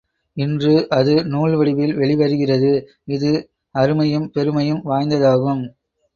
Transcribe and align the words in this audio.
இன்று 0.37 0.71
அது 0.89 1.13
நூல் 1.25 1.55
வடிவில் 1.55 1.93
வெளிவருகிறது, 1.95 2.71
இது 3.07 3.31
அருமையும் 3.75 4.27
பெருமையும் 4.31 4.81
வாய்ந்ததாகும். 4.85 5.63